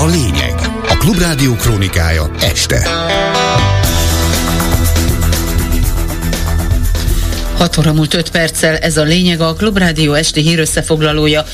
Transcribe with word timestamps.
a 0.00 0.06
lényeg. 0.06 0.54
A 0.88 0.96
Klubrádió 0.96 1.54
krónikája 1.54 2.30
este. 2.40 2.82
6 7.56 7.76
óra 7.78 7.92
múlt 7.92 8.14
5 8.14 8.30
perccel, 8.30 8.76
ez 8.76 8.96
a 8.96 9.02
lényeg 9.02 9.40
a 9.40 9.54
Klubrádió 9.54 10.12
esti 10.12 10.40
hírösszefoglalója. 10.40 11.44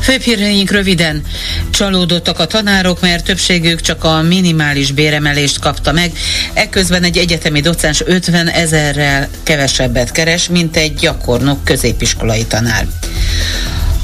Főbb 0.00 0.20
híreink 0.20 0.70
röviden. 0.70 1.22
Csalódottak 1.70 2.38
a 2.38 2.46
tanárok, 2.46 3.00
mert 3.00 3.24
többségük 3.24 3.80
csak 3.80 4.04
a 4.04 4.22
minimális 4.22 4.92
béremelést 4.92 5.58
kapta 5.58 5.92
meg. 5.92 6.12
Ekközben 6.52 7.02
egy 7.02 7.16
egyetemi 7.16 7.60
docens 7.60 8.02
50 8.06 8.48
ezerrel 8.48 9.28
kevesebbet 9.42 10.12
keres, 10.12 10.48
mint 10.48 10.76
egy 10.76 10.94
gyakornok 10.94 11.64
középiskolai 11.64 12.44
tanár. 12.44 12.86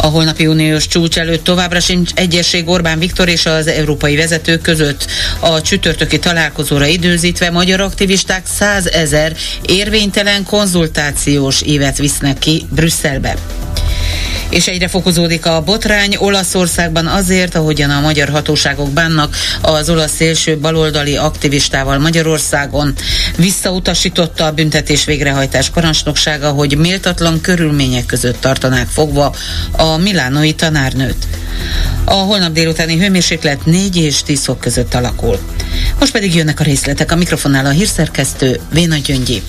A 0.01 0.07
holnapi 0.07 0.47
uniós 0.47 0.87
csúcs 0.87 1.19
előtt 1.19 1.45
továbbra 1.45 1.81
sincs 1.81 2.11
egyesség 2.15 2.69
Orbán 2.69 2.99
Viktor 2.99 3.29
és 3.29 3.47
az 3.47 3.67
európai 3.67 4.17
vezetők 4.17 4.61
között. 4.61 5.07
A 5.41 5.61
csütörtöki 5.61 6.19
találkozóra 6.19 6.87
időzítve 6.87 7.51
magyar 7.51 7.81
aktivisták 7.81 8.47
100 8.47 8.87
ezer 8.87 9.37
érvénytelen 9.63 10.45
konzultációs 10.45 11.63
évet 11.63 11.99
visznek 11.99 12.39
ki 12.39 12.67
Brüsszelbe 12.71 13.37
és 14.51 14.67
egyre 14.67 14.89
fokozódik 14.89 15.47
a 15.47 15.61
botrány 15.61 16.17
Olaszországban 16.19 17.07
azért, 17.07 17.55
ahogyan 17.55 17.91
a 17.91 18.01
magyar 18.01 18.29
hatóságok 18.29 18.91
bánnak 18.91 19.37
az 19.61 19.91
olasz 19.91 20.15
szélső 20.15 20.59
baloldali 20.59 21.17
aktivistával 21.17 21.99
Magyarországon. 21.99 22.95
Visszautasította 23.37 24.45
a 24.45 24.53
büntetés 24.53 25.05
végrehajtás 25.05 25.71
parancsnoksága, 25.71 26.51
hogy 26.51 26.77
méltatlan 26.77 27.41
körülmények 27.41 28.07
között 28.07 28.41
tartanák 28.41 28.87
fogva 28.87 29.35
a 29.73 29.97
milánoi 29.97 30.55
tanárnőt. 30.55 31.27
A 32.05 32.13
holnap 32.13 32.53
délutáni 32.53 32.99
hőmérséklet 32.99 33.67
4 33.67 33.97
és 33.97 34.23
10 34.23 34.45
fok 34.45 34.61
között 34.61 34.95
alakul. 34.95 35.39
Most 35.99 36.13
pedig 36.13 36.35
jönnek 36.35 36.61
a 36.61 36.65
részletek. 36.65 37.13
A 37.13 37.17
mikrofonnál 37.17 37.67
a 37.67 37.71
hírszerkesztő 37.71 38.61
Véna 38.73 38.97
Gyöngyi. 38.97 39.43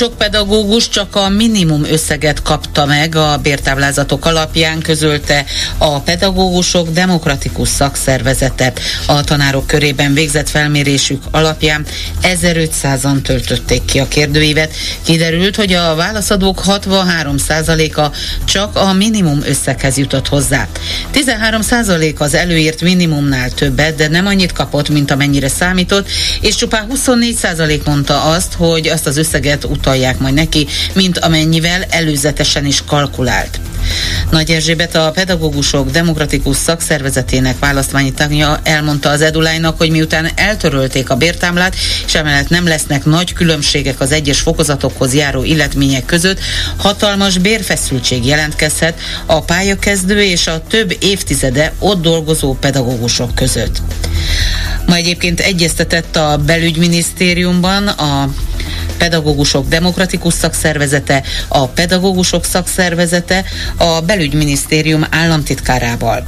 Sok 0.00 0.16
pedagógus 0.16 0.88
csak 0.88 1.16
a 1.16 1.28
minimum 1.28 1.84
összeget 1.84 2.42
kapta 2.42 2.84
meg 2.84 3.14
a 3.14 3.38
bértáblázatok 3.42 4.26
alapján, 4.26 4.80
közölte 4.80 5.44
a 5.78 6.00
pedagógusok 6.00 6.90
demokratikus 6.90 7.68
szakszervezete. 7.68 8.72
A 9.06 9.24
tanárok 9.24 9.66
körében 9.66 10.14
végzett 10.14 10.48
felmérésük 10.48 11.22
alapján 11.30 11.86
1500-an 12.22 13.22
töltötték 13.22 13.84
ki 13.84 13.98
a 13.98 14.08
kérdőívet. 14.08 14.74
Kiderült, 15.02 15.56
hogy 15.56 15.72
a 15.72 15.94
válaszadók 15.94 16.62
63%-a 16.66 18.16
csak 18.44 18.76
a 18.76 18.92
minimum 18.92 19.40
összeghez 19.44 19.96
jutott 19.96 20.28
hozzá. 20.28 20.68
13% 21.14 22.18
az 22.18 22.34
előírt 22.34 22.80
minimumnál 22.80 23.50
többet, 23.50 23.94
de 23.94 24.08
nem 24.08 24.26
annyit 24.26 24.52
kapott, 24.52 24.88
mint 24.88 25.10
amennyire 25.10 25.48
számított, 25.48 26.08
és 26.40 26.54
csupán 26.54 26.86
24% 26.94 27.84
mondta 27.84 28.22
azt, 28.22 28.52
hogy 28.52 28.88
azt 28.88 29.06
az 29.06 29.16
összeget 29.16 29.64
utalják 29.90 30.18
majd 30.18 30.34
neki, 30.34 30.66
mint 30.94 31.18
amennyivel 31.18 31.84
előzetesen 31.88 32.64
is 32.64 32.82
kalkulált. 32.86 33.60
Nagy 34.30 34.50
Erzsébet 34.50 34.94
a 34.94 35.10
pedagógusok 35.10 35.90
demokratikus 35.90 36.56
szakszervezetének 36.56 37.58
választmányi 37.58 38.12
tagja 38.12 38.60
elmondta 38.62 39.08
az 39.08 39.20
Edulájnak, 39.20 39.78
hogy 39.78 39.90
miután 39.90 40.28
eltörölték 40.34 41.10
a 41.10 41.16
bértámlát, 41.16 41.76
és 42.06 42.14
emellett 42.14 42.48
nem 42.48 42.66
lesznek 42.66 43.04
nagy 43.04 43.32
különbségek 43.32 44.00
az 44.00 44.12
egyes 44.12 44.40
fokozatokhoz 44.40 45.14
járó 45.14 45.44
illetmények 45.44 46.04
között, 46.04 46.40
hatalmas 46.76 47.38
bérfeszültség 47.38 48.26
jelentkezhet 48.26 49.00
a 49.26 49.40
pályakezdő 49.40 50.22
és 50.22 50.46
a 50.46 50.62
több 50.68 50.96
évtizede 51.00 51.72
ott 51.78 52.02
dolgozó 52.02 52.54
pedagógusok 52.54 53.34
között. 53.34 53.82
Ma 54.86 54.94
egyébként 54.94 55.40
egyeztetett 55.40 56.16
a 56.16 56.36
belügyminisztériumban 56.46 57.88
a 57.88 58.28
pedagógusok 59.00 59.68
demokratikus 59.68 60.34
szakszervezete, 60.34 61.22
a 61.48 61.66
pedagógusok 61.66 62.44
szakszervezete 62.44 63.44
a 63.76 64.00
belügyminisztérium 64.00 65.06
államtitkárával. 65.10 66.24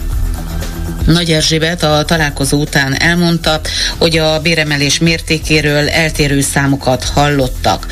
nagy 1.06 1.30
Erzsébet 1.30 1.82
a 1.82 2.04
találkozó 2.04 2.60
után 2.60 3.00
elmondta, 3.00 3.60
hogy 3.98 4.18
a 4.18 4.40
béremelés 4.40 4.98
mértékéről 4.98 5.88
eltérő 5.88 6.40
számokat 6.40 7.04
hallottak. 7.04 7.86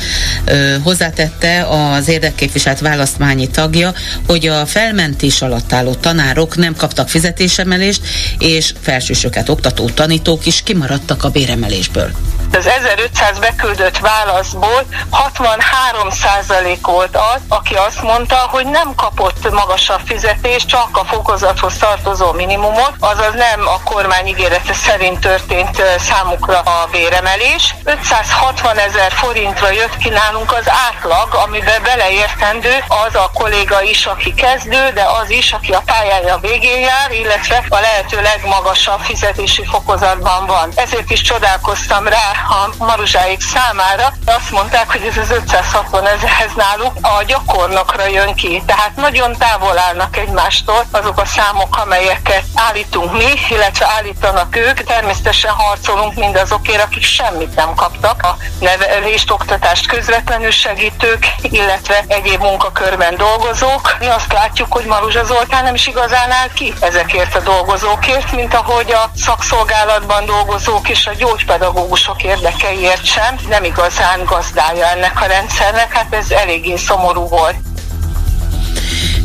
Ö, 0.45 0.75
hozzátette 0.83 1.65
az 1.65 2.07
érdekképviselt 2.07 2.79
választmányi 2.79 3.47
tagja, 3.47 3.93
hogy 4.27 4.47
a 4.47 4.65
felmentés 4.65 5.41
alatt 5.41 5.73
álló 5.73 5.93
tanárok 5.93 6.57
nem 6.57 6.75
kaptak 6.75 7.09
fizetésemelést, 7.09 8.01
és 8.39 8.73
felsősöket 8.81 9.49
oktató 9.49 9.89
tanítók 9.89 10.45
is 10.45 10.61
kimaradtak 10.63 11.23
a 11.23 11.29
béremelésből. 11.29 12.11
Az 12.57 12.67
1500 12.67 13.39
beküldött 13.39 13.97
válaszból 13.97 14.83
63% 15.11 16.77
volt 16.81 17.15
az, 17.15 17.41
aki 17.47 17.75
azt 17.75 18.01
mondta, 18.01 18.35
hogy 18.35 18.65
nem 18.65 18.95
kapott 18.95 19.51
magasabb 19.51 19.99
fizetést, 20.05 20.67
csak 20.67 20.97
a 20.97 21.05
fokozathoz 21.05 21.77
tartozó 21.77 22.31
minimumot, 22.31 22.93
azaz 22.99 23.33
nem 23.33 23.67
a 23.67 23.79
kormány 23.83 24.27
ígérete 24.27 24.73
szerint 24.73 25.19
történt 25.19 25.83
számukra 25.99 26.59
a 26.59 26.87
béremelés. 26.91 27.75
560 27.83 28.77
ezer 28.77 29.11
forintra 29.11 29.71
jött 29.71 29.97
ki 29.97 30.09
nálunk 30.09 30.51
az 30.51 30.69
átlag, 30.89 31.33
amiben 31.45 31.83
beleértendő 31.83 32.83
az 33.05 33.15
a 33.15 33.31
kolléga 33.33 33.81
is, 33.81 34.05
aki 34.05 34.33
kezdő, 34.33 34.91
de 34.93 35.03
az 35.21 35.29
is, 35.29 35.51
aki 35.53 35.71
a 35.71 35.81
pályája 35.85 36.37
végén 36.37 36.79
jár, 36.79 37.11
illetve 37.11 37.65
a 37.69 37.79
lehető 37.79 38.21
legmagasabb 38.21 38.99
fizetési 38.99 39.65
fokozatban 39.65 40.45
van. 40.45 40.71
Ezért 40.75 41.11
is 41.11 41.21
csodálkoztam 41.21 42.07
rá 42.07 42.40
a 42.49 42.69
maruzsáik 42.77 43.41
számára. 43.41 44.13
Azt 44.25 44.51
mondták, 44.51 44.91
hogy 44.91 45.05
ez 45.09 45.17
az 45.17 45.31
560 45.31 46.07
ezerhez 46.07 46.51
náluk 46.55 46.93
a 47.01 47.23
gyakornokra 47.23 48.07
jön 48.07 48.35
ki. 48.35 48.63
Tehát 48.65 48.95
nagyon 48.95 49.37
távol 49.37 49.77
állnak 49.77 50.17
egymástól 50.17 50.85
azok 50.91 51.19
a 51.19 51.25
számok, 51.25 51.77
amelyeket 51.77 52.43
állítunk 52.55 53.11
mi, 53.11 53.33
illetve 53.49 53.87
állítanak 53.97 54.55
ők. 54.55 54.83
Természetesen 54.83 55.51
harcolunk 55.51 56.15
mindazokért, 56.15 56.83
akik 56.83 57.03
semmit 57.03 57.55
nem 57.55 57.75
kaptak. 57.75 58.23
A 58.23 58.37
nevelést, 58.59 59.31
oktatást 59.31 59.87
közvetlenül 59.87 60.51
segítők, 60.51 61.25
illetve 61.41 62.03
egyéb 62.07 62.41
munkakörben 62.41 63.15
dolgozók. 63.15 63.95
Mi 63.99 64.07
azt 64.07 64.33
látjuk, 64.33 64.73
hogy 64.73 64.85
Maruzsa 64.85 65.23
Zoltán 65.23 65.63
nem 65.63 65.73
is 65.73 65.87
igazán 65.87 66.31
áll 66.31 66.49
ki 66.53 66.73
ezekért 66.79 67.35
a 67.35 67.39
dolgozókért, 67.39 68.31
mint 68.31 68.53
ahogy 68.53 68.91
a 68.91 69.11
szakszolgálatban 69.15 70.25
dolgozók 70.25 70.89
és 70.89 71.07
a 71.07 71.13
gyógypedagógusok 71.13 72.23
érdekeiért 72.31 73.05
sem. 73.05 73.35
Nem 73.49 73.63
igazán 73.63 74.23
gazdája 74.25 74.85
ennek 74.85 75.21
a 75.21 75.25
rendszernek, 75.25 75.93
hát 75.93 76.13
ez 76.13 76.31
eléggé 76.31 76.75
szomorú 76.75 77.27
volt. 77.27 77.70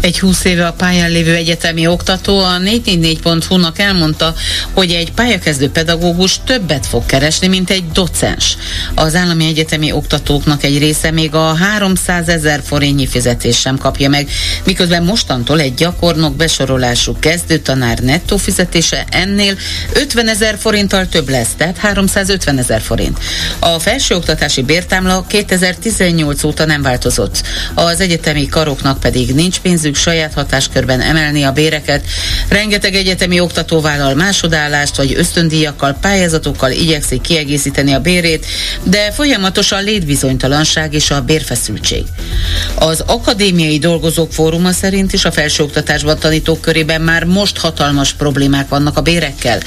Egy 0.07 0.19
20 0.19 0.45
éve 0.45 0.67
a 0.67 0.73
pályán 0.73 1.11
lévő 1.11 1.35
egyetemi 1.35 1.87
oktató 1.87 2.39
a 2.39 2.59
444.hu-nak 2.59 3.79
elmondta, 3.79 4.35
hogy 4.73 4.91
egy 4.91 5.13
pályakezdő 5.13 5.71
pedagógus 5.71 6.41
többet 6.45 6.87
fog 6.87 7.07
keresni, 7.07 7.47
mint 7.47 7.71
egy 7.71 7.85
docens. 7.93 8.57
Az 8.95 9.15
állami 9.15 9.47
egyetemi 9.47 9.93
oktatóknak 9.93 10.63
egy 10.63 10.79
része 10.79 11.11
még 11.11 11.35
a 11.35 11.55
300 11.55 12.29
ezer 12.29 12.63
forintnyi 12.65 13.07
fizetés 13.07 13.59
sem 13.59 13.79
kapja 13.79 14.09
meg, 14.09 14.31
miközben 14.65 15.03
mostantól 15.03 15.61
egy 15.61 15.75
gyakornok 15.75 16.37
besorolású 16.37 17.17
kezdő 17.19 17.59
tanár 17.59 17.99
nettó 17.99 18.37
fizetése 18.37 19.05
ennél 19.11 19.57
50 19.93 20.29
ezer 20.29 20.57
forinttal 20.59 21.09
több 21.09 21.29
lesz, 21.29 21.51
tehát 21.57 21.77
350 21.77 22.59
ezer 22.59 22.81
forint. 22.81 23.19
A 23.59 23.79
felsőoktatási 23.79 24.63
bértámla 24.63 25.25
2018 25.29 26.45
óta 26.45 26.65
nem 26.65 26.83
változott. 26.83 27.43
Az 27.75 28.01
egyetemi 28.01 28.47
karoknak 28.49 29.01
pedig 29.01 29.35
nincs 29.35 29.59
pénzük 29.59 29.95
saját 29.97 30.35
hatáskörben 30.35 31.01
emelni 31.01 31.43
a 31.43 31.53
béreket. 31.53 32.05
Rengeteg 32.49 32.95
egyetemi 32.95 33.41
oktató 33.41 33.81
vállal 33.81 34.15
másodállást, 34.15 34.97
vagy 34.97 35.15
ösztöndíjakkal, 35.17 35.99
pályázatokkal 36.01 36.71
igyekszik 36.71 37.21
kiegészíteni 37.21 37.93
a 37.93 38.01
bérét, 38.01 38.47
de 38.83 39.11
folyamatosan 39.13 39.85
létbizonytalanság 39.85 40.95
és 40.95 41.11
a 41.11 41.21
bérfeszültség. 41.21 42.05
Az 42.75 43.01
Akadémiai 43.07 43.79
Dolgozók 43.79 44.33
Fóruma 44.33 44.73
szerint 44.73 45.13
is 45.13 45.25
a 45.25 45.33
felsőoktatásban 45.33 46.19
tanítók 46.19 46.61
körében 46.61 47.01
már 47.01 47.25
most 47.25 47.59
hatalmas 47.59 48.13
problémák 48.13 48.69
vannak 48.69 48.97
a 48.97 49.03
bérekkel. 49.03 49.61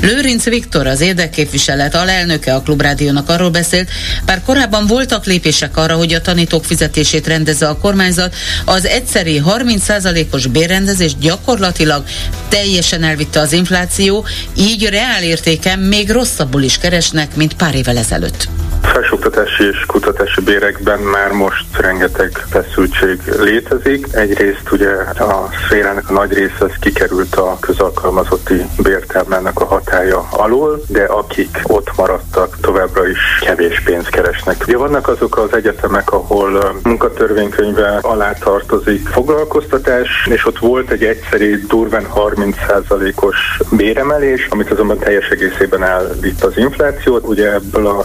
Lőrinc 0.00 0.44
Viktor, 0.44 0.86
az 0.86 1.00
érdekképviselet 1.00 1.94
alelnöke 1.94 2.54
a 2.54 2.62
Klubrádiónak 2.62 3.28
arról 3.28 3.50
beszélt, 3.50 3.88
bár 4.24 4.42
korábban 4.42 4.86
voltak 4.86 5.24
lépések 5.24 5.76
arra, 5.76 5.94
hogy 5.94 6.14
a 6.14 6.20
tanítók 6.20 6.64
fizetését 6.64 7.26
rendezze 7.26 7.68
a 7.68 7.78
kormányzat, 7.78 8.34
az 8.64 8.86
egyszeri 8.86 9.38
30%-os 9.56 10.46
bérrendezés 10.46 11.16
gyakorlatilag 11.16 12.04
teljesen 12.48 13.02
elvitte 13.02 13.40
az 13.40 13.52
infláció, 13.52 14.24
így 14.56 14.88
reál 14.88 15.22
értéken 15.22 15.78
még 15.78 16.10
rosszabbul 16.10 16.62
is 16.62 16.78
keresnek, 16.78 17.36
mint 17.36 17.54
pár 17.54 17.74
évvel 17.74 17.98
ezelőtt. 17.98 18.48
Felsőoktatási 18.92 19.68
és 19.68 19.84
kutatási 19.86 20.40
bérekben 20.40 20.98
már 20.98 21.32
most 21.32 21.64
rengeteg 21.80 22.30
feszültség 22.50 23.20
létezik. 23.40 24.06
Egyrészt 24.12 24.72
ugye 24.72 24.90
a 25.18 25.48
szférának 25.64 26.10
a 26.10 26.12
nagy 26.12 26.32
része 26.32 26.54
az 26.58 26.72
kikerült 26.80 27.34
a 27.34 27.56
közalkalmazotti 27.60 28.66
bértáblának 28.82 29.60
a 29.60 29.64
hatája 29.64 30.28
alól, 30.30 30.80
de 30.88 31.04
akik 31.04 31.58
ott 31.62 31.96
maradtak, 31.96 32.56
továbbra 32.60 33.08
is 33.08 33.18
kevés 33.40 33.80
pénzt 33.84 34.08
keresnek. 34.08 34.62
Ugye 34.66 34.76
vannak 34.76 35.08
azok 35.08 35.38
az 35.38 35.54
egyetemek, 35.54 36.12
ahol 36.12 36.80
munkatörvénykönyve 36.82 37.98
alá 38.00 38.32
tartozik 38.32 39.08
foglalkoztatás, 39.08 40.26
és 40.30 40.46
ott 40.46 40.58
volt 40.58 40.90
egy 40.90 41.04
egyszerű 41.04 41.64
durván 41.66 42.06
30%-os 42.14 43.36
béremelés, 43.70 44.46
amit 44.50 44.70
azonban 44.70 44.98
teljes 44.98 45.28
egészében 45.28 45.82
elvitt 45.82 46.42
az 46.42 46.56
inflációt. 46.56 47.26
Ugye 47.26 47.52
ebből 47.52 47.86
a 47.86 48.04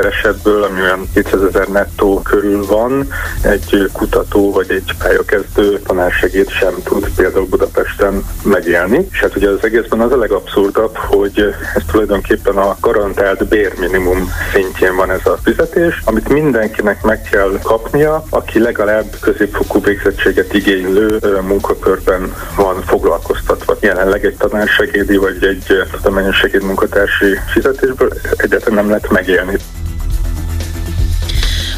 reálkeresetből, 0.00 0.62
ami 0.62 0.80
olyan 0.80 1.08
200 1.14 1.42
ezer 1.42 1.68
nettó 1.68 2.20
körül 2.22 2.66
van, 2.66 3.08
egy 3.42 3.90
kutató 3.92 4.52
vagy 4.52 4.70
egy 4.70 4.94
pályakezdő 4.98 5.80
tanársegéd 5.86 6.50
sem 6.50 6.74
tud 6.84 7.08
például 7.16 7.46
Budapesten 7.46 8.24
megélni. 8.42 9.08
És 9.10 9.20
hát 9.20 9.36
ugye 9.36 9.48
az 9.48 9.64
egészben 9.64 10.00
az 10.00 10.12
a 10.12 10.16
legabszurdabb, 10.16 10.96
hogy 10.96 11.54
ez 11.74 11.82
tulajdonképpen 11.90 12.56
a 12.56 12.76
garantált 12.80 13.48
bérminimum 13.48 14.32
szintjén 14.52 14.96
van 14.96 15.10
ez 15.10 15.26
a 15.26 15.38
fizetés, 15.42 16.02
amit 16.04 16.28
mindenkinek 16.28 17.02
meg 17.02 17.22
kell 17.22 17.58
kapnia, 17.62 18.24
aki 18.30 18.58
legalább 18.58 19.16
középfokú 19.20 19.80
végzettséget 19.80 20.54
igénylő 20.54 21.18
munkakörben 21.46 22.34
van 22.56 22.82
foglalkoztatva. 22.82 23.76
Jelenleg 23.80 24.24
egy 24.24 24.36
tanársegédi 24.36 25.16
vagy 25.16 25.44
egy 25.44 25.82
tudományos 25.90 26.36
segédmunkatársi 26.36 27.38
fizetésből 27.52 28.12
egyáltalán 28.36 28.74
nem 28.74 28.88
lehet 28.88 29.10
megélni. 29.10 29.56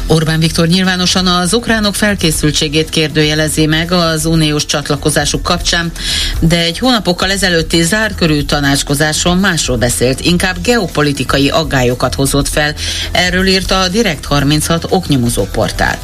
Orbán 0.07 0.39
Viktor 0.39 0.67
nyilvánosan 0.67 1.27
az 1.27 1.53
ukránok 1.53 1.95
felkészültségét 1.95 2.89
kérdőjelezi 2.89 3.65
meg 3.65 3.91
az 3.91 4.25
uniós 4.25 4.65
csatlakozásuk 4.65 5.43
kapcsán, 5.43 5.91
de 6.39 6.57
egy 6.57 6.79
hónapokkal 6.79 7.31
ezelőtti 7.31 7.83
zárkörű 7.83 8.41
tanácskozáson 8.41 9.37
másról 9.37 9.77
beszélt, 9.77 10.21
inkább 10.21 10.55
geopolitikai 10.61 11.49
aggályokat 11.49 12.15
hozott 12.15 12.47
fel. 12.47 12.73
Erről 13.11 13.47
írta 13.47 13.79
a 13.79 13.87
Direkt 13.87 14.25
36 14.25 14.85
oknyomozó 14.89 15.43
portál. 15.43 15.97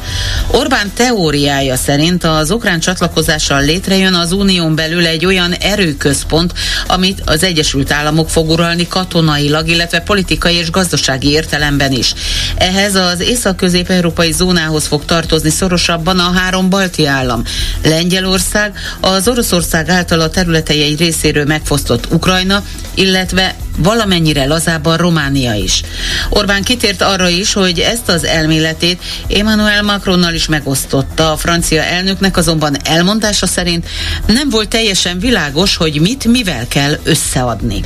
Orbán 0.50 0.92
teóriája 0.94 1.76
szerint 1.76 2.24
az 2.24 2.50
ukrán 2.50 2.80
csatlakozással 2.80 3.64
létrejön 3.64 4.14
az 4.14 4.32
unión 4.32 4.74
belül 4.74 5.06
egy 5.06 5.26
olyan 5.26 5.52
erőközpont, 5.52 6.52
amit 6.86 7.22
az 7.24 7.42
Egyesült 7.42 7.92
Államok 7.92 8.30
fog 8.30 8.50
uralni 8.50 8.88
katonailag, 8.88 9.68
illetve 9.68 10.00
politikai 10.00 10.54
és 10.54 10.70
gazdasági 10.70 11.30
értelemben 11.30 11.92
is. 11.92 12.14
Ehhez 12.56 12.94
az 12.94 13.20
észak-közép 13.20 13.88
európai 13.90 14.32
zónához 14.32 14.86
fog 14.86 15.04
tartozni 15.04 15.50
szorosabban 15.50 16.18
a 16.18 16.32
három 16.32 16.70
balti 16.70 17.06
állam. 17.06 17.42
Lengyelország, 17.82 18.72
az 19.00 19.28
Oroszország 19.28 19.88
által 19.88 20.20
a 20.20 20.30
területei 20.30 20.82
egy 20.82 20.98
részéről 20.98 21.44
megfosztott 21.44 22.12
Ukrajna, 22.12 22.62
illetve 22.94 23.54
valamennyire 23.76 24.46
lazábban 24.46 24.96
Románia 24.96 25.54
is. 25.54 25.82
Orbán 26.28 26.62
kitért 26.62 27.02
arra 27.02 27.28
is, 27.28 27.52
hogy 27.52 27.78
ezt 27.78 28.08
az 28.08 28.24
elméletét 28.24 29.02
Emmanuel 29.28 29.82
Macronnal 29.82 30.34
is 30.34 30.46
megosztotta. 30.46 31.32
A 31.32 31.36
francia 31.36 31.82
elnöknek 31.82 32.36
azonban 32.36 32.76
elmondása 32.84 33.46
szerint 33.46 33.86
nem 34.26 34.48
volt 34.50 34.68
teljesen 34.68 35.18
világos, 35.18 35.76
hogy 35.76 36.00
mit 36.00 36.24
mivel 36.24 36.66
kell 36.68 36.98
összeadni. 37.02 37.84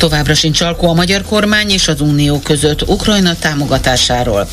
Továbbra 0.00 0.34
sincs 0.34 0.60
alkó 0.60 0.88
a 0.88 0.94
magyar 0.94 1.22
kormány 1.22 1.70
és 1.70 1.88
az 1.88 2.00
Unió 2.00 2.38
között 2.38 2.88
Ukrajna 2.88 3.34
támogatásáról. 3.38 4.48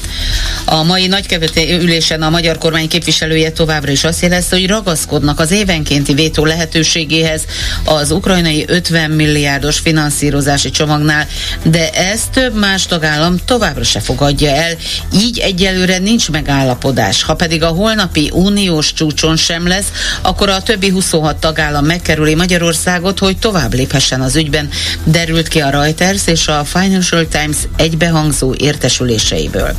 A 0.65 0.83
mai 0.83 1.07
nagykövető 1.07 1.79
ülésen 1.81 2.21
a 2.21 2.29
magyar 2.29 2.57
kormány 2.57 2.87
képviselője 2.87 3.51
továbbra 3.51 3.91
is 3.91 4.03
azt 4.03 4.21
jelezte, 4.21 4.55
hogy 4.55 4.67
ragaszkodnak 4.67 5.39
az 5.39 5.51
évenkénti 5.51 6.13
vétó 6.13 6.45
lehetőségéhez 6.45 7.41
az 7.83 8.11
ukrajnai 8.11 8.65
50 8.67 9.11
milliárdos 9.11 9.79
finanszírozási 9.79 10.69
csomagnál, 10.69 11.27
de 11.63 11.89
ezt 11.91 12.29
több 12.31 12.55
más 12.55 12.85
tagállam 12.85 13.37
továbbra 13.45 13.83
se 13.83 13.99
fogadja 13.99 14.49
el, 14.49 14.75
így 15.13 15.39
egyelőre 15.39 15.97
nincs 15.97 16.29
megállapodás. 16.29 17.23
Ha 17.23 17.35
pedig 17.35 17.63
a 17.63 17.67
holnapi 17.67 18.29
uniós 18.33 18.93
csúcson 18.93 19.35
sem 19.35 19.67
lesz, 19.67 19.87
akkor 20.21 20.49
a 20.49 20.61
többi 20.61 20.89
26 20.89 21.35
tagállam 21.35 21.85
megkerüli 21.85 22.35
Magyarországot, 22.35 23.19
hogy 23.19 23.37
tovább 23.37 23.73
léphessen 23.73 24.21
az 24.21 24.35
ügyben, 24.35 24.69
derül 25.03 25.35
derült 25.37 25.53
ki 25.53 25.61
a 25.61 25.81
Reuters 25.81 26.27
és 26.27 26.47
a 26.47 26.63
Financial 26.63 27.27
Times 27.27 27.57
egybehangzó 27.75 28.53
értesüléseiből. 28.57 29.75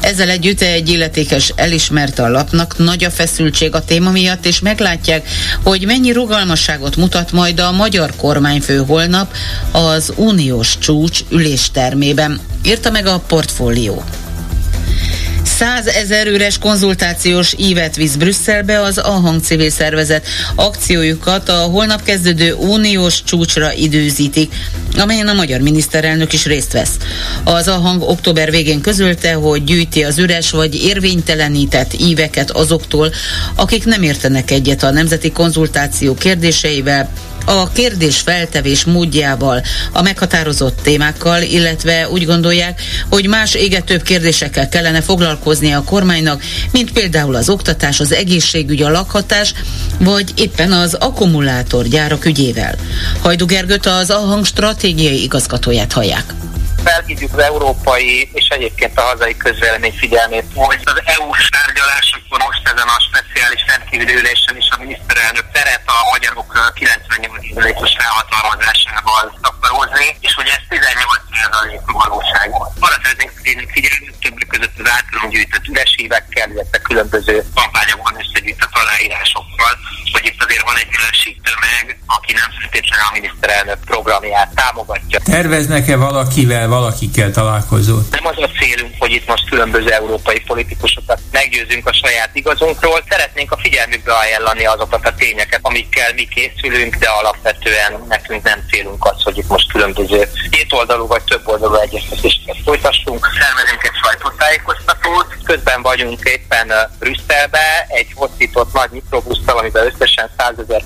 Ezzel 0.00 0.28
együtt 0.28 0.60
egy 0.60 0.88
illetékes 0.88 1.52
elismerte 1.56 2.22
a 2.22 2.30
lapnak, 2.30 2.78
nagy 2.78 3.04
a 3.04 3.10
feszültség 3.10 3.74
a 3.74 3.84
téma 3.84 4.10
miatt, 4.10 4.46
és 4.46 4.60
meglátják, 4.60 5.28
hogy 5.62 5.86
mennyi 5.86 6.12
rugalmasságot 6.12 6.96
mutat 6.96 7.32
majd 7.32 7.60
a 7.60 7.72
magyar 7.72 8.12
kormányfő 8.16 8.76
holnap 8.76 9.34
az 9.70 10.12
uniós 10.16 10.78
csúcs 10.78 11.20
üléstermében, 11.30 12.40
írta 12.62 12.90
meg 12.90 13.06
a 13.06 13.18
portfólió. 13.18 14.04
100 15.58 15.86
ezer 15.86 16.26
üres 16.26 16.58
konzultációs 16.58 17.54
ívet 17.56 17.96
visz 17.96 18.14
Brüsszelbe 18.14 18.80
az 18.80 18.98
Ahang 18.98 19.42
civil 19.42 19.70
szervezet. 19.70 20.26
Akciójukat 20.54 21.48
a 21.48 21.56
holnap 21.56 22.02
kezdődő 22.02 22.54
uniós 22.54 23.22
csúcsra 23.22 23.72
időzítik, 23.72 24.52
amelyen 24.98 25.28
a 25.28 25.32
magyar 25.32 25.60
miniszterelnök 25.60 26.32
is 26.32 26.44
részt 26.44 26.72
vesz. 26.72 26.96
Az 27.44 27.68
Ahang 27.68 28.02
október 28.02 28.50
végén 28.50 28.80
közölte, 28.80 29.32
hogy 29.32 29.64
gyűjti 29.64 30.04
az 30.04 30.18
üres 30.18 30.50
vagy 30.50 30.74
érvénytelenített 30.74 31.92
íveket 31.92 32.50
azoktól, 32.50 33.12
akik 33.54 33.84
nem 33.84 34.02
értenek 34.02 34.50
egyet 34.50 34.82
a 34.82 34.90
nemzeti 34.90 35.32
konzultáció 35.32 36.14
kérdéseivel, 36.14 37.10
a 37.44 37.72
kérdés 37.72 38.20
feltevés 38.20 38.84
módjával, 38.84 39.62
a 39.92 40.02
meghatározott 40.02 40.78
témákkal, 40.82 41.42
illetve 41.42 42.08
úgy 42.08 42.26
gondolják, 42.26 42.82
hogy 43.10 43.26
más 43.26 43.54
égetőbb 43.54 44.02
kérdésekkel 44.02 44.68
kellene 44.68 45.02
foglalkozni 45.02 45.72
a 45.72 45.84
kormánynak, 45.84 46.42
mint 46.70 46.92
például 46.92 47.34
az 47.34 47.48
oktatás, 47.48 48.00
az 48.00 48.12
egészségügy, 48.12 48.82
a 48.82 48.90
lakhatás, 48.90 49.54
vagy 49.98 50.32
éppen 50.36 50.72
az 50.72 50.94
akkumulátorgyárak 50.94 52.24
ügyével. 52.24 52.74
Hajdu 53.22 53.46
Gergőt 53.46 53.86
az 53.86 54.10
Ahang 54.10 54.44
stratégiai 54.44 55.22
igazgatóját 55.22 55.92
hallják 55.92 56.34
felhívjuk 56.84 57.32
az 57.32 57.42
európai 57.42 58.30
és 58.32 58.48
egyébként 58.48 58.98
a 58.98 59.00
hazai 59.00 59.36
közvélemény 59.36 59.94
figyelmét, 59.98 60.44
hogy 60.54 60.78
az 60.84 61.00
EU-s 61.04 61.48
tárgyalásokon 61.48 62.13
most 62.38 62.68
ezen 62.72 62.88
a 62.96 62.98
speciális 63.08 63.62
rendkívüli 63.66 64.14
ülésen 64.20 64.56
is 64.56 64.68
a 64.70 64.76
miniszterelnök 64.82 65.46
teret 65.52 65.82
a 65.86 66.08
magyarok 66.12 66.50
98%-os 66.80 67.92
felhatalmazásával 67.98 69.38
akar 69.48 69.70
hozni, 69.70 70.16
és 70.20 70.34
hogy 70.34 70.48
ez 70.54 70.62
18% 70.68 71.80
valóság. 72.02 72.48
Arra 72.80 72.98
szeretnénk 73.02 73.32
figyelni, 73.74 74.08
többek 74.22 74.46
között 74.46 74.78
az 74.78 74.90
általunk 74.96 75.32
gyűjtött 75.32 75.66
üres 75.66 75.92
hívekkel, 75.96 76.50
illetve 76.50 76.78
különböző 76.78 77.44
kampányokban 77.54 78.14
összegyűjtött 78.22 78.74
aláírásokkal, 78.82 79.72
hogy 80.12 80.24
itt 80.24 80.42
azért 80.44 80.68
van 80.70 80.76
egy 80.76 80.92
másik 81.02 81.43
tömeg, 81.54 81.98
aki 82.06 82.32
nem 82.32 82.50
feltétlenül 82.60 83.04
a 83.08 83.12
miniszterelnök 83.12 83.78
programját 83.84 84.54
támogatja. 84.54 85.18
Terveznek-e 85.24 85.96
valakivel, 85.96 86.68
valakikkel 86.68 87.30
találkozót? 87.30 88.10
Nem 88.10 88.26
az 88.26 88.38
a 88.38 88.50
célunk, 88.58 88.94
hogy 88.98 89.12
itt 89.12 89.26
most 89.26 89.48
különböző 89.48 89.90
európai 89.90 90.40
politikusokat 90.40 91.20
meggyőzünk 91.32 91.88
a 91.88 91.92
saját 91.92 92.30
igazunkról. 92.32 93.04
Szeretnénk 93.08 93.52
a 93.52 93.58
figyelmükbe 93.62 94.12
ajánlani 94.12 94.64
azokat 94.64 95.06
a 95.06 95.14
tényeket, 95.14 95.60
amikkel 95.62 96.12
mi 96.14 96.28
készülünk, 96.28 96.94
de 96.94 97.08
alapvetően 97.08 98.04
nekünk 98.08 98.42
nem 98.42 98.60
célunk 98.70 99.04
az, 99.04 99.22
hogy 99.22 99.38
itt 99.38 99.48
most 99.48 99.72
különböző 99.72 100.28
kétoldalú 100.50 101.06
vagy 101.06 101.22
több 101.22 101.48
oldalú 101.48 101.74
egyeztetéseket 101.74 102.56
folytassunk. 102.64 103.28
Szervezünk 103.40 103.82
egy 103.84 103.98
sajtótájékoztatót, 104.02 105.36
közben 105.44 105.82
vagyunk 105.82 106.20
éppen 106.22 106.72
Brüsszelbe, 106.98 107.86
egy 107.88 108.12
hosszított 108.14 108.72
nagy 108.72 108.90
mikrobusszal, 108.90 109.58
amiben 109.58 109.86
összesen 109.86 110.30
100 110.36 110.54
ezer 110.58 110.82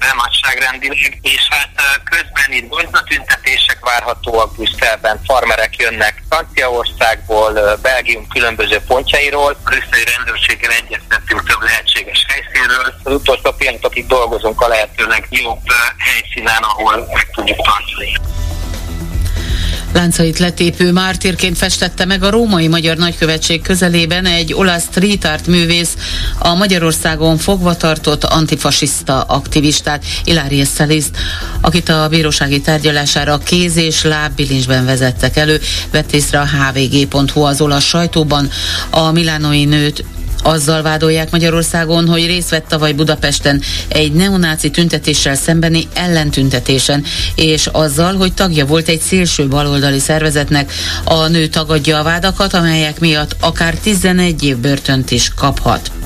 be 0.00 0.12
nagyságrendileg, 0.16 1.18
és 1.22 1.48
hát 1.50 2.00
közben 2.04 2.52
itt 2.52 2.68
gondzatüntetések 2.68 3.78
várhatóak 3.84 4.54
Brüsszelben, 4.56 5.20
farmerek 5.26 5.76
jönnek 5.76 6.22
Franciaországból, 6.28 7.76
Belgium 7.82 8.28
különböző 8.28 8.78
pontjairól, 8.86 9.56
brüsszeli 9.64 10.04
rendőrséggel 10.16 10.70
egyeztetünk 10.70 11.48
több 11.48 11.62
lehetséges 11.62 12.26
helyszínről. 12.28 12.94
Az 13.02 13.12
utolsó 13.12 13.50
pillanatokig 13.52 14.06
dolgozunk 14.06 14.60
a 14.60 14.68
lehetőleg 14.68 15.26
jobb 15.30 15.66
helyszínen, 15.98 16.62
ahol 16.62 17.08
meg 17.12 17.30
tudjuk 17.30 17.58
tartani. 17.66 18.12
Láncait 19.92 20.38
letépő 20.38 20.92
mártírként 20.92 21.56
festette 21.56 22.04
meg 22.04 22.22
a 22.22 22.30
római 22.30 22.68
magyar 22.68 22.96
nagykövetség 22.96 23.62
közelében 23.62 24.26
egy 24.26 24.54
olasz 24.54 24.82
street 24.90 25.24
art 25.24 25.46
művész, 25.46 25.94
a 26.38 26.54
Magyarországon 26.54 27.36
fogva 27.36 27.76
tartott 27.76 28.24
antifasiszta 28.24 29.22
aktivistát, 29.22 30.04
Ilári 30.24 30.64
Szeliszt, 30.64 31.16
akit 31.60 31.88
a 31.88 32.08
bírósági 32.08 32.60
tárgyalására 32.60 33.38
kéz 33.38 33.76
és 33.76 34.02
lábbilincsben 34.02 34.84
vezettek 34.84 35.36
elő, 35.36 35.60
vett 35.90 36.12
észre 36.12 36.40
a 36.40 36.46
hvg.hu 36.46 37.40
az 37.40 37.60
olasz 37.60 37.84
sajtóban. 37.84 38.50
A 38.90 39.10
milánói 39.10 39.64
nőt 39.64 40.04
azzal 40.42 40.82
vádolják 40.82 41.30
Magyarországon, 41.30 42.08
hogy 42.08 42.26
részt 42.26 42.50
vett 42.50 42.68
tavaly 42.68 42.92
Budapesten 42.92 43.62
egy 43.88 44.12
neonáci 44.12 44.70
tüntetéssel 44.70 45.34
szembeni 45.34 45.88
ellentüntetésen, 45.94 47.04
és 47.34 47.66
azzal, 47.66 48.16
hogy 48.16 48.32
tagja 48.32 48.66
volt 48.66 48.88
egy 48.88 49.00
szélső 49.00 49.48
baloldali 49.48 49.98
szervezetnek. 49.98 50.72
A 51.04 51.26
nő 51.26 51.46
tagadja 51.46 51.98
a 51.98 52.02
vádakat, 52.02 52.54
amelyek 52.54 53.00
miatt 53.00 53.36
akár 53.40 53.74
11 53.74 54.42
év 54.42 54.56
börtönt 54.56 55.10
is 55.10 55.32
kaphat. 55.36 55.99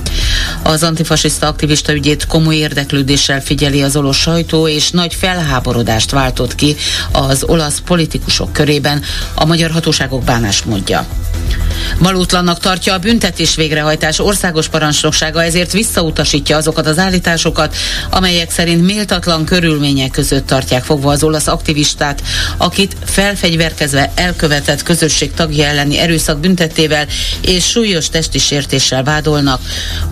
Az 0.64 0.82
antifasiszta 0.82 1.46
aktivista 1.46 1.92
ügyét 1.92 2.26
komoly 2.26 2.54
érdeklődéssel 2.54 3.40
figyeli 3.40 3.82
az 3.82 3.96
olasz 3.96 4.16
sajtó, 4.16 4.68
és 4.68 4.90
nagy 4.90 5.14
felháborodást 5.14 6.10
váltott 6.10 6.54
ki 6.54 6.76
az 7.12 7.44
olasz 7.46 7.82
politikusok 7.84 8.52
körében 8.52 9.02
a 9.34 9.44
magyar 9.44 9.70
hatóságok 9.70 10.24
bánásmódja. 10.24 11.06
Valótlannak 11.98 12.58
tartja 12.58 12.94
a 12.94 12.98
büntetés 12.98 13.54
végrehajtás 13.54 14.18
országos 14.18 14.68
parancsnoksága, 14.68 15.42
ezért 15.42 15.72
visszautasítja 15.72 16.56
azokat 16.56 16.86
az 16.86 16.98
állításokat, 16.98 17.76
amelyek 18.10 18.50
szerint 18.50 18.84
méltatlan 18.84 19.44
körülmények 19.44 20.10
között 20.10 20.46
tartják 20.46 20.84
fogva 20.84 21.12
az 21.12 21.22
olasz 21.22 21.46
aktivistát, 21.46 22.22
akit 22.56 22.96
felfegyverkezve 23.04 24.12
elkövetett 24.14 24.82
közösség 24.82 25.32
tagja 25.32 25.64
elleni 25.64 25.98
erőszak 25.98 26.38
büntetével 26.40 27.06
és 27.40 27.64
súlyos 27.64 28.08
testi 28.08 28.38
sértéssel 28.38 29.02
vádolnak. 29.02 29.60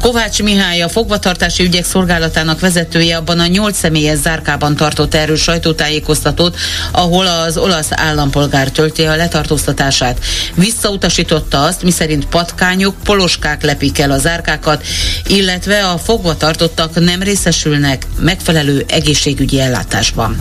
Kovács 0.01 0.42
Mihály, 0.43 0.81
a 0.81 0.89
fogvatartási 0.89 1.63
ügyek 1.63 1.85
szolgálatának 1.85 2.61
vezetője 2.61 3.17
abban 3.17 3.41
a 3.41 3.47
nyolc 3.47 3.77
személyes 3.79 4.19
zárkában 4.19 4.77
tartott 4.77 5.15
erről 5.15 5.37
sajtótájékoztatót, 5.37 6.57
ahol 6.93 7.27
az 7.27 7.57
olasz 7.57 7.89
állampolgár 7.91 8.69
tölti 8.69 9.03
a 9.03 9.17
letartóztatását. 9.17 10.19
Visszautasította 10.55 11.63
azt, 11.63 11.83
miszerint 11.83 12.27
patkányok, 12.27 12.95
poloskák 13.05 13.63
lepik 13.63 13.99
el 13.99 14.11
az 14.11 14.27
árkákat, 14.27 14.85
illetve 15.27 15.85
a 15.85 15.99
fogvatartottak 15.99 17.01
nem 17.01 17.23
részesülnek 17.23 18.07
megfelelő 18.21 18.85
egészségügyi 18.89 19.61
ellátásban. 19.61 20.37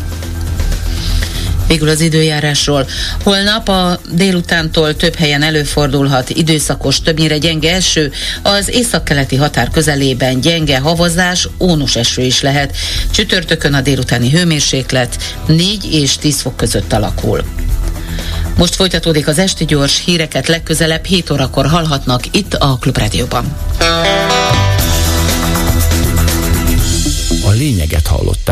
Végül 1.71 1.89
az 1.89 2.01
időjárásról. 2.01 2.87
Holnap 3.23 3.69
a 3.69 3.99
délutántól 4.11 4.95
több 4.95 5.15
helyen 5.15 5.43
előfordulhat 5.43 6.29
időszakos, 6.29 7.01
többnyire 7.01 7.37
gyenge 7.37 7.73
eső, 7.73 8.11
az 8.41 8.69
északkeleti 8.69 9.35
határ 9.35 9.69
közelében 9.69 10.41
gyenge 10.41 10.79
havazás, 10.79 11.47
ónos 11.59 11.95
eső 11.95 12.21
is 12.21 12.41
lehet. 12.41 12.75
Csütörtökön 13.11 13.73
a 13.73 13.81
délutáni 13.81 14.29
hőmérséklet 14.29 15.35
4 15.47 15.93
és 15.93 16.17
10 16.17 16.41
fok 16.41 16.57
között 16.57 16.93
alakul. 16.93 17.43
Most 18.57 18.75
folytatódik 18.75 19.27
az 19.27 19.39
esti 19.39 19.65
gyors 19.65 20.01
híreket 20.05 20.47
legközelebb 20.47 21.05
7 21.05 21.29
órakor 21.29 21.67
hallhatnak 21.67 22.23
itt 22.31 22.53
a 22.53 22.77
Klubrádióban. 22.79 23.57
A 27.43 27.49
lényeget 27.49 28.07
hallották. 28.07 28.50